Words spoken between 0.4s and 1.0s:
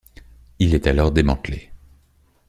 Il est